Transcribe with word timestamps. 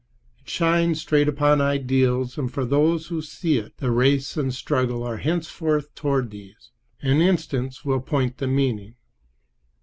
It 0.39 0.49
shines 0.49 0.99
straight 0.99 1.27
upon 1.27 1.61
ideals, 1.61 2.35
and 2.35 2.51
for 2.51 2.65
those 2.65 3.09
who 3.09 3.21
see 3.21 3.59
it 3.59 3.77
the 3.77 3.91
race 3.91 4.35
and 4.35 4.51
struggle 4.51 5.03
are 5.03 5.17
henceforth 5.17 5.93
toward 5.93 6.31
these. 6.31 6.71
An 7.03 7.21
instance 7.21 7.85
will 7.85 8.01
point 8.01 8.39
the 8.39 8.47
meaning. 8.47 8.95